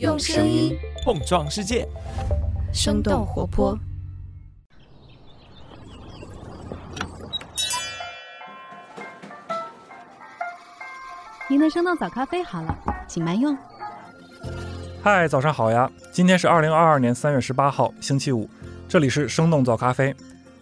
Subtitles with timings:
[0.00, 1.86] 用声音碰撞世界，
[2.72, 3.78] 生动活泼。
[11.48, 12.76] 您的生动早咖啡好了，
[13.06, 13.56] 请慢用。
[15.00, 15.88] 嗨，早上好呀！
[16.10, 18.50] 今天是二零二二年三月十八号，星期五。
[18.88, 20.12] 这里是生动早咖啡，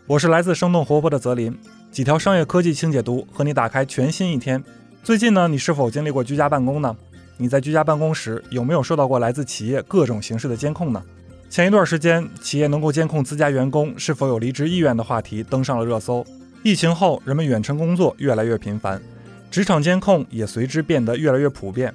[0.06, 1.58] 我是来自生动活泼的泽林。
[1.90, 4.62] 几条商业科技轻解读，和你打开全新一天。
[5.02, 6.94] 最近呢，你是否经历过居家办公呢？
[7.42, 11.02] 你在居家办公时有没有受到过来自企业各种形式的监控呢？
[11.50, 16.24] 前一段时间，企业能够监控自家员工是否有离职意愿的话题登上了热搜。
[16.62, 19.02] 疫情后，人们远程工作越来越频繁，
[19.50, 21.92] 职场监控也随之变得越来越普遍。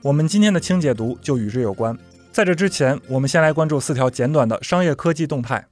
[0.00, 1.98] 我们今天的轻解读就与之有关。
[2.30, 5.66] 在这之前，我们先来关注四条简短的商业科技动态。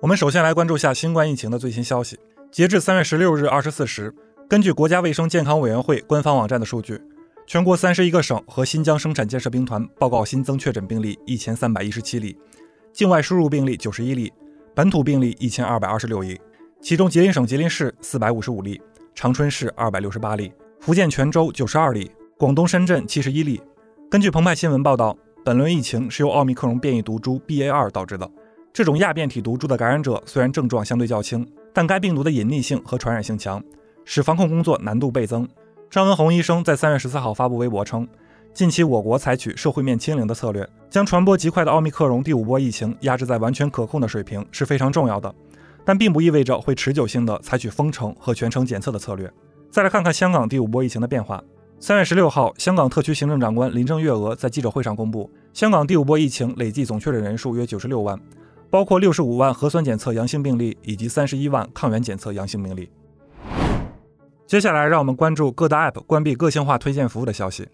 [0.00, 2.16] 我们首先来关注下新冠疫情的最新消息。
[2.52, 4.14] 截至三月十六日二十四时。
[4.50, 7.00] 根据国家卫生健康委员会官方网站的数据，
[7.46, 12.36] 全国三十一个省和新疆生产建设兵团报告新增确诊病例一千三百一十七例，
[12.92, 14.32] 境外输入病例九十一例，
[14.74, 16.36] 本土病例一千二百二十六例。
[16.80, 18.82] 其中，吉林省吉林市四百五十五例，
[19.14, 23.62] 长春市二百六十八例，福建泉州九十二例，广东深圳七十一例。
[24.10, 28.28] 根据澎湃新闻报道，本轮疫情是由奥密克戎变异毒株 BA 二导致的。
[28.72, 33.62] 这种亚变体毒株的感染者虽然症状相对较轻，但该病毒的隐匿性和传染性强。
[34.04, 35.48] 使防控工作难度倍增。
[35.90, 38.06] 张文宏医生在三月十四号发布微博称，
[38.54, 45.34] 近期我国采取社会面清零的策略，将传播极快的奥密克戎第五波疫情压制在完全可控的水平是非常重要的，
[45.84, 49.30] 但并不意味着会持久性的采取封城和全程检测的策略。
[49.70, 51.42] 再来看看香港第五波疫情的变化。
[51.78, 58.20] 三月十六号，香港特区行政长官林郑月娥在记者会上公布，香港第五波疫情累计总确诊人数约九十六万，
[58.68, 62.90] 包括六十五万核酸检测阳性病例以及三十一万抗原检测阳性病例。
[64.50, 67.68] 接下来，让我们关注各大 App 关闭个性化推荐服务的消息。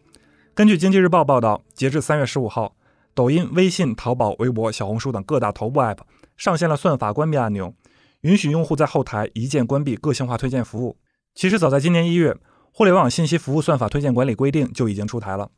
[0.53, 2.77] 根据经济日报报道，截至三月十五号，
[3.15, 6.01] 抖音、微信、淘宝、微博、小红书等各大头部 App
[6.37, 7.73] 上线了算法关闭按钮，
[8.21, 10.99] 允许用户在后台一键关闭个性化推荐服务。
[11.35, 12.35] 其实，早在今年一月，
[12.75, 15.51] 《互联网信息服务算法推荐管理规定》就已经出台了，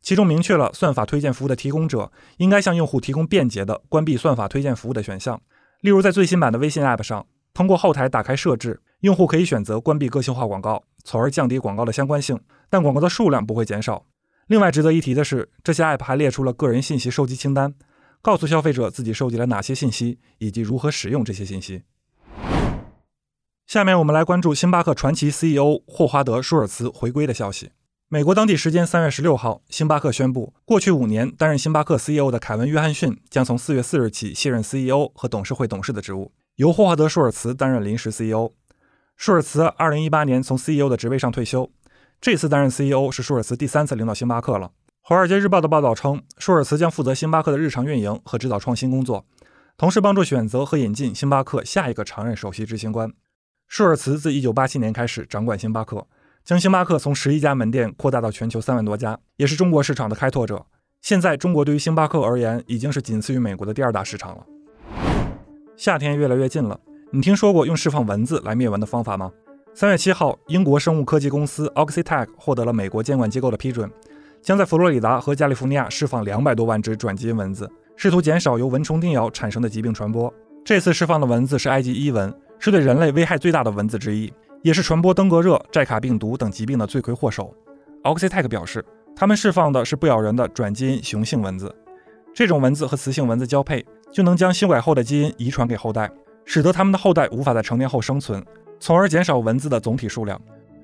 [0.00, 5.40] 其中明确了算法推荐服务的提供者应该向用户提供便捷的关闭算法推荐服务的选项。
[5.82, 8.80] 例如，在最新版的微信 App 上，通过后台打开设置。
[9.04, 14.06] 用户可以选择关闭个性化广告，从而降低广告的相关性，但广告的数量不会减少。
[14.46, 17.74] 另外值得一提的是，这些 App 还列出了个人信息收集清单，
[18.22, 21.82] 告诉消费者自己收集了哪些信息以及如何使用这些信息。
[23.66, 27.72] 下面我们来关注星巴克传奇 CEO 霍华德·舒尔茨回归的消息。
[28.08, 38.52] 美国当地时间三月十六号，星巴克宣布，过去五年担任星巴克 CEO 的凯文·约翰逊将从四月四日起卸任 CEO 和董事会董事的职务，由霍华德·舒尔茨担任临时 CEO。
[39.16, 41.70] 舒尔茨二零一八年从 CEO 的职位上退休，
[42.20, 44.72] 这次担任 CEO 是舒尔茨第三次领导星巴克了。
[45.00, 49.24] 华尔街日报的报道称，舒尔茨将负责星巴克的日常运营和指导创新工作，
[49.76, 53.12] 同时帮助选择和引进星巴克下一个常任首席执行官。
[53.68, 56.06] 舒尔茨自一九八七年开始掌管星巴克，
[56.44, 60.66] 将星巴克从十一家门店扩大到全球三万多家，也是中国市场的开拓者。
[61.00, 64.46] 现在，中国对于星巴克而言已经是仅次于美国的第二大市场了。
[65.76, 66.80] 夏天越来越近了。
[67.14, 69.30] 你听说过用释放蚊子来灭蚊的方法吗？
[69.72, 73.88] 三月七号，英国生物科技公司 Oxitec 获得了美国监管机构的批准，
[74.42, 80.32] 将在佛罗里达和加利福尼亚释放两百多万只转基因蚊子，试图减少由蚊虫叮咬产生的疾病传播。
[80.64, 84.32] 这次释放的蚊子是埃及伊蚊，是对人类危害最大的蚊子之一，
[84.62, 87.54] 也是传播登革热、寨卡病毒等疾病的罪魁祸首。
[88.02, 91.72] Oxitec 表示，他们释放的是不咬人的转基因雄性蚊子，
[92.34, 96.10] 这种蚊子和雌性蚊子交配，就能将修改后的基因遗传给后代。
[96.44, 98.44] 使得它们的后代无法在成年后生存，
[98.78, 100.40] 从而减少蚊子的总体数量。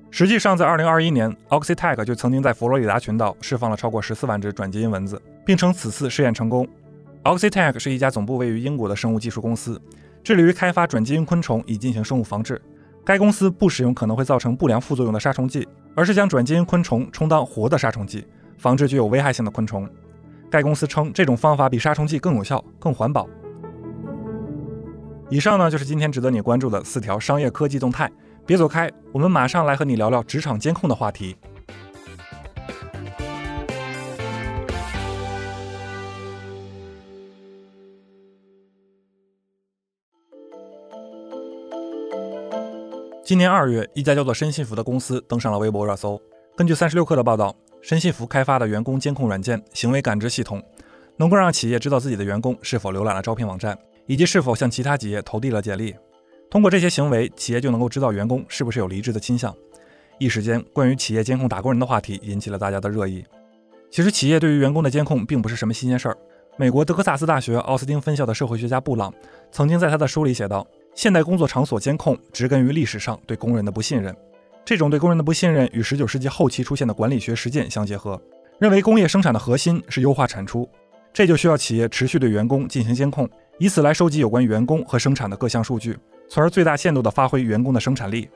[0.09, 6.67] 实际上，在2021年，Oxitec 就曾经在佛罗里达群岛释放了超过14万只转基因蚊子，并称此次试验成功。
[7.23, 9.81] Oxitec 是一家总部位于英国的生物技术公司，
[10.23, 12.61] 致力于开发转基因昆虫以进行生物防治。
[13.05, 19.87] 该公司不使用可能会造成不良副作用的杀虫剂，而是将转基因昆虫充当活的杀虫剂，防治具有危害性的昆虫。
[20.49, 23.27] 该公司称，这种方法比杀虫剂更有效、更环保。
[25.31, 28.11] 以上呢就是今天值得你关注的四条商业科技动态，
[28.45, 31.37] 别走开，我们马上来和你聊聊职场监控的话题。
[43.23, 46.21] 今年二月，一家叫做申信服的公司登上了微博热搜。
[46.57, 50.61] 根据三十六氪的报道，申信服开发的员工监控软件行为感知系统，
[51.15, 53.79] 能够让企业知道自己的员工是否浏览了招聘网站。
[54.11, 55.95] 以及是否向其他企业投递了简历，
[56.49, 59.55] 通过这些行为，企业就能够知道员工是不是有离职的倾向。
[60.19, 63.23] 一时间，关于企业监控打工人的话题引起了大家的热议。
[63.89, 66.17] 其实，企业对于员工的监控并不是什么新鲜事儿。
[66.57, 69.13] 美国德克萨斯大学奥斯汀分校的社会学家布朗
[69.49, 74.13] 曾经在他的书里写道：“现代工作场所监控植根于历史上对工人的不信任。
[74.65, 78.21] 这种对工人的不信任与19世纪后期出现的管理学实践相结合，
[78.59, 80.69] 认为工业生产的核心是优化产出，
[81.13, 83.27] 这就需要企业持续对员工进行监控，
[83.61, 85.95] 以此来收集有关员工和生产的各项数据，
[86.27, 88.27] 从而最大限度地发挥员工的生产力。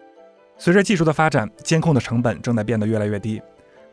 [0.55, 3.41] 随着技术的发展，监控的成本正在变得越来越低。”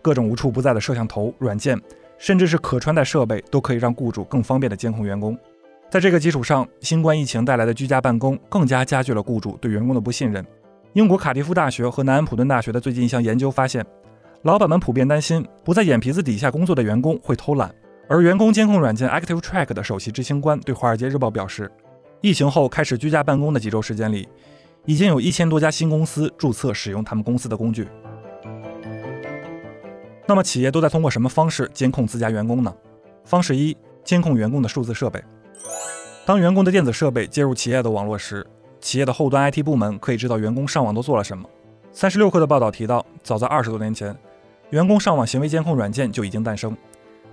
[0.03, 1.81] 各种无处不在的摄像头、软件，
[2.19, 5.35] 甚至是可穿戴设备，都可以让雇主更方便地监控员工。
[5.89, 10.45] 在这个基础上，新冠疫情带来的居家办公更加加剧了雇主对员工的不信任。
[10.93, 13.83] 英国卡迪夫大学和南安普顿大学的最近一项研究发现，
[14.43, 17.75] 老板们普遍担心不在眼皮子底下工作的员工会偷懒。
[18.09, 21.71] 而员工监控软件 Active Track 的首席执行官对《华尔街日报》表示，
[22.21, 24.29] 疫情后开始居家办公的几周时间里，
[24.85, 27.89] 已经有一千多家新公司注册使用他们公司的工具。
[30.27, 32.75] 那么，企业都在通过什么方式监控自家员工呢？
[33.25, 35.23] 方式一：监控员工的数字设备。
[36.25, 38.47] 当员工的电子设备接入企业的网络时，
[38.81, 41.49] 企业的后端 IT 部门可以知道员工上网都做了什么。
[41.93, 44.17] 三十六氪的报道提到，早在二十多年前，
[44.71, 46.77] 员工上网行为监控软件就已经诞生，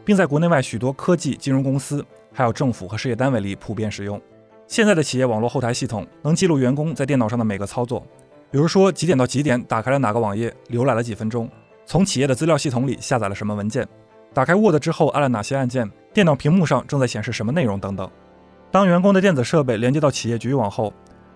[0.09, 2.03] 并在国内外许多科技、金融公司，
[2.33, 4.19] 还有政府和事业单位里普遍使用。
[4.65, 8.03] 现在的企业网络后台系统能记录员工在电脑上的每个操作，
[8.50, 11.47] 比如说几点到几点打开了哪个网页，浏览了几分钟。
[11.85, 13.88] 从企业的资料系统里下载了什么文件？
[14.33, 15.88] 打开 Word 之后按了哪些按键？
[16.11, 17.79] 电脑屏幕上正在显示什么内容？
[17.79, 18.09] 等等。
[18.71, 20.91] 当员工的电子设备连接到企业局域网后，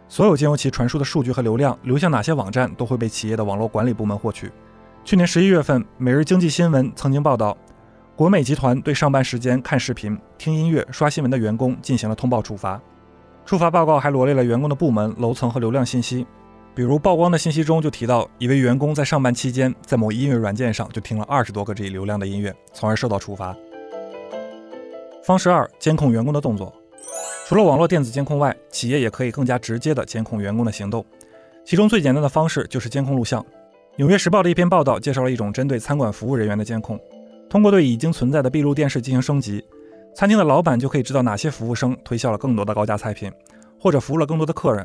[0.08, 4.52] 所有经由其传输的数据和流量流向哪些网站，都会被企业的网络管理部门获取。
[5.06, 7.56] 去年十一月份，《每日经济新闻》曾经报道，
[8.16, 12.80] 国美集团对上班时间看视频、听音乐、刷新闻的员工进行了通报处罚。
[13.44, 16.24] 处罚报告还罗列了员工的部门、楼层和流量信息。
[16.76, 23.56] 比如曝光的信息中就提到，一位员工在上班期间在某音乐软件上就听了二十多个 G 流量的音乐，从而受到处罚。
[25.24, 26.72] 方式二：监控员工的动作。
[27.48, 31.04] 除了网络电子监控外，企业也可以更加直接地监控员工的行动。
[31.66, 33.42] 其中最简单的方式就是监控录像。
[33.96, 37.00] 《纽约时报》的一篇报道介绍了一种针对餐馆服务人员的监控。
[37.54, 39.64] 通过对已经存在的闭路电视进行升级，
[40.16, 43.32] 餐厅的老板就可以知道哪些服务生推销了更多的高价菜品，
[43.80, 44.84] 或者服务了更多的客人。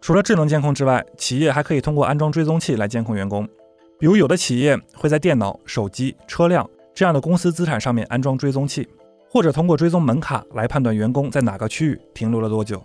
[0.00, 3.48] 除了智能监控之外，企业还可以通过安装追踪器来监控员工。
[3.96, 8.88] 比如，有的企业会在电脑、手机、车辆这样的公司资产上面安装追踪器，
[9.30, 12.82] 或者通过追踪门卡来判断员工在哪个区域停留了多久。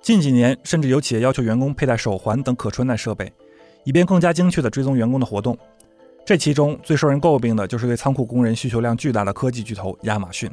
[0.00, 3.32] 近几年，甚至有企业要求员工佩戴手环等可穿戴设备，
[3.82, 5.58] 以便更加精确地追踪员工的活动。
[6.30, 10.48] 这其中最受人诟病的就是对仓库工人需求量巨大的科技巨头亚马逊。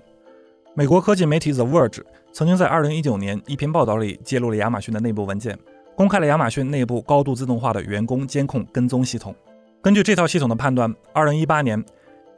[0.74, 2.02] 美国科技媒体 The Verge
[2.34, 5.56] 曾经在2019年一篇报道里揭露了亚马逊的内部文件。
[5.96, 9.36] 公开了亚马逊内部高度自动化的员工监控跟踪系统。
[9.80, 11.86] 根据这套系统的判断，2018年，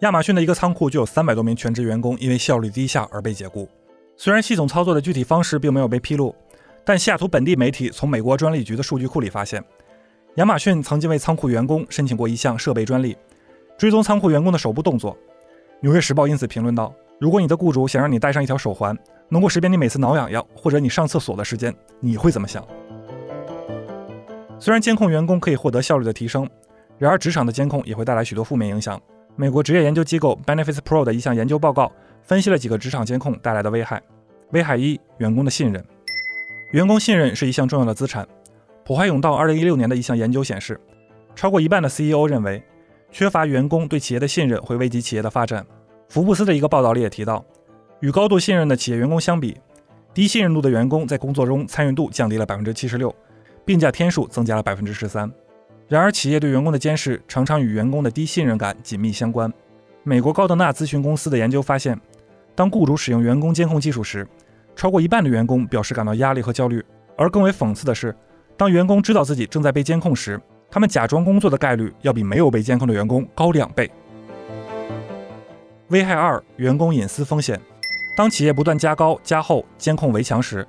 [0.01, 3.69] 亚马逊的一个仓库就有三百多名全职员工因为效率低下而被解雇。
[4.18, 6.35] 虽然系统操作的具体方式并没有被披露，
[6.83, 9.63] 但西雅图本地媒体从美国专利局的数据库里发现，
[10.35, 13.15] 亚马逊曾经为仓库员工申请过一项设备专利，
[13.79, 15.17] 追踪仓库员工的手部动作。
[15.79, 18.93] 纽约时报因此评论道：“如果你的雇主想让你戴上一条手环，
[19.29, 22.61] 能够识别你每次挠痒痒或者你上厕所的时间，你会怎么想？”
[24.59, 26.45] 虽然监控员工可以获得效率的提升，
[26.97, 29.01] 然而职场的监控也会带来许多负面影响。
[29.37, 31.89] 美国职业研究机构 Benefits Pro 的一项研究报告
[32.21, 34.04] 分析了几个职场监控带来的危害。
[34.51, 35.81] 危害一：员工的信任。
[36.73, 38.27] 员工信任是一项重要的资产。
[38.83, 40.77] 普华永道2016年的一项研究显示，
[41.33, 42.61] 超过一半的 CEO 认为，
[43.11, 45.66] 缺乏员工对企业的信任会危及企业的发展。
[46.07, 47.44] 福布斯的一个报道里也提到，
[47.99, 49.57] 与高度信任的企业员工相比，
[50.13, 53.13] 低信任度的员工在工作中参与度降低了百分之七十六。
[53.66, 55.31] 病假天数增加了百分之十三。
[55.87, 59.51] 然而，企业对员工的监视常常与员工的低信任感紧密相关。
[60.04, 61.99] 美国高德纳咨询公司的研究发现，
[62.56, 64.28] 当雇主使用员工监控技术时，
[64.75, 66.83] 超过一半的员工表示感到压力和焦虑。
[67.18, 68.16] 而更为讽刺的是，
[68.56, 70.39] 当员工知道自己正在被监控时，
[70.71, 73.90] 他们假装工作的概率要比没有被监控的员工高两倍。
[75.90, 77.59] 危害二：员工隐私风险。
[78.16, 80.68] 当企业不断加高、加厚监控围墙时，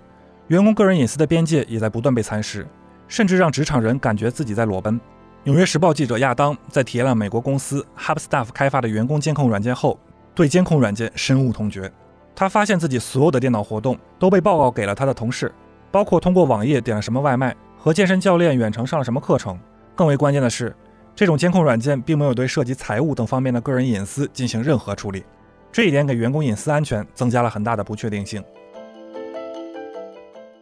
[0.48, 2.66] 员工个人隐私的边界也在不断被蚕食。
[3.08, 5.00] 甚至让职场人感觉自己在裸奔。
[5.42, 9.98] 纽约时报记者亚当在体验了美国公司 HubStaff 开发的员工监控软件后，
[10.32, 11.90] 对监控软件深恶痛绝。
[12.36, 15.52] 他发现自己所有的电脑活动都被报告给了他的同事，
[15.90, 19.58] 包括通过网页点了什么外卖和健身教练远程上了什么课程。
[20.00, 20.74] 更为关键的是，
[21.14, 25.22] 这种监控软件并没有对涉及财务等方面的个人隐私进行任何处理，
[25.70, 28.42] 这一点给员工隐私安全增加了很大的不确定性。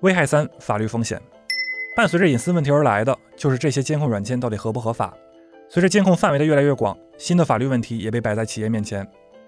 [0.01, 1.23] 危害三：法律风险。
[1.95, 5.17] 伴随着隐私问题而来的，就是这些监控软件到底合不合法。
[5.69, 9.07] 随着监控范围的越来越广，新的法律问题也被摆在企业面前。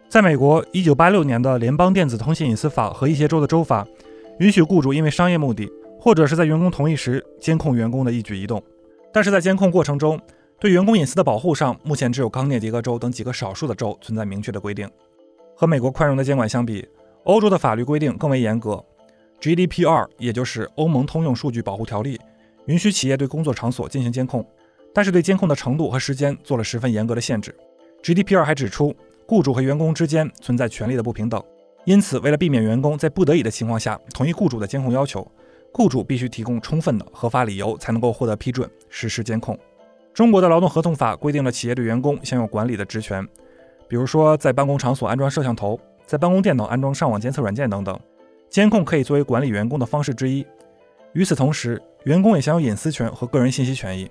[0.09, 3.85] 在美国，1986年的联邦电子通信隐私法和一些州的州法，
[4.39, 5.69] 允许雇主因为商业目的，
[5.99, 8.63] 或者是在员工同意时监控员工的一举一动。
[9.13, 10.21] 但是在监控过程中，
[10.59, 14.89] 对员工隐私的保护上，目前只有康涅狄格州等几个少数的州存在明确的规定。
[15.55, 16.87] 和美国宽容的监管相比，
[17.25, 18.85] 欧洲的法律规定更为严格。
[19.41, 22.21] GDPR，也就是欧盟通用数据保护条例，
[22.67, 24.47] 允许企业对工作场所进行监控，
[24.95, 27.55] 但是对监控的程度和时间做了十分严格的限制。
[28.03, 28.95] GDPR 还指出。
[29.27, 31.41] 雇主和员工之间存在权利的不平等，
[31.85, 35.25] 因此，为了避免员工在不得已的情况下同意雇主的监控要求，
[35.73, 39.59] 雇主必须提供充分的合法理由才能够获得批准实施监控。
[40.13, 43.27] 中国的劳动合同法规定了企业对员工享有管理的职权，
[43.89, 47.99] 比如说在办公场所安装摄像头，在办公电脑安装上网监测软件等等，
[48.49, 50.45] 监控可以作为管理员工的方式之一。
[51.13, 54.11] 与此同时，员工也享有隐私权和个人信息权益。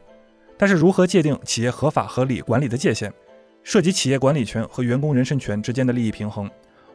[0.58, 3.14] 但是，如何界定企业合法合理管理的界限？
[3.62, 6.50] 涉及企业管理权和员工人身权之间的利益平衡，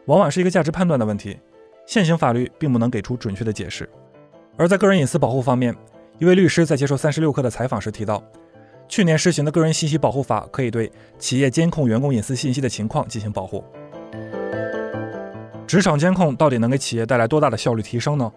[0.07, 1.39] 往往是一个价值判断的问题。
[1.87, 3.89] 现行法律并不能给出准确的解释。
[4.57, 5.75] 而在个人隐私保护方面，
[6.19, 8.23] 一位律师在接受三十六氪的采访时提到，
[8.89, 13.65] 去年实行的个人信息保护法可以对企业监控员工隐私信息的情况进行保护。
[15.67, 18.31] 职场监控到底能给企业带来多大的效率提升呢？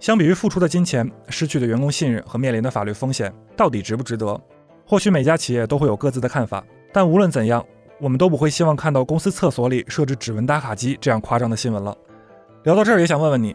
[0.00, 4.40] 相比于付出的金钱、失去的员工信任和面临的法律风险，到底值不值得？
[4.86, 6.64] 或许每家企业都会有各自的看法。
[6.92, 7.64] 但无论怎样，
[8.00, 11.96] 我们都不会希望看到公司厕所里设置指纹打卡机这样夸张的新闻了。
[12.64, 13.54] 聊到这儿，也想问问你，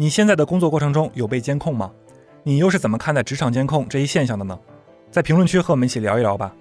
[0.00, 1.90] 你现在的工作过程中有被监控吗？
[2.44, 4.56] 你又是怎么看待职场监控这一现象的呢？
[5.10, 6.54] 在评论区和我们一起聊一聊吧。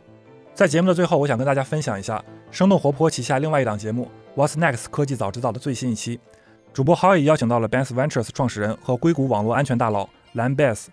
[0.55, 4.09] 在节目的最后，我想跟大家分享一下生动活泼旗下另外一档节目
[4.41, 6.19] 《What's Next 科技早知道》的最新一期。
[6.73, 10.89] 主播 Howie 邀请到了 b a s Ventures 创始人和硅谷网络安全大佬蓝 b a s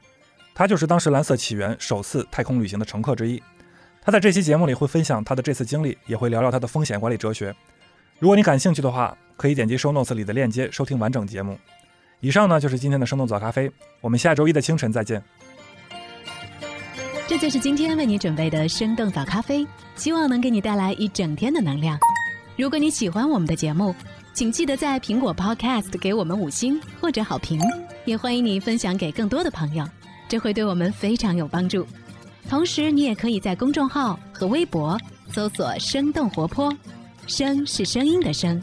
[0.55, 3.43] 他就是当时蓝色起源首次太空旅行的乘客之一。
[4.03, 7.57] 他在这期节目里会分享他的这次经历，也会聊聊他的风险管理哲学。
[8.19, 11.57] 如果你感兴趣的话，可以点击 show notes 里的链接收听完整节目。
[12.25, 15.23] 以上呢就是今天的生动早咖啡，我们下周一的清晨再见。
[17.29, 21.99] 这就是今天为你准备的生动早咖啡，希望能给你带来一整天的能量。
[22.57, 23.95] 如果你喜欢我们的节目，
[24.33, 27.61] 请记得在苹果 Podcast 给我们五星或者好评，
[28.07, 29.87] 也欢迎你分享给更多的朋友，
[30.27, 31.87] 这会对我们非常有帮助。
[32.49, 34.99] 同时，你也可以在公众号和微博
[35.31, 36.75] 搜索“生动活泼”，
[37.29, 38.63] 声是声音的声，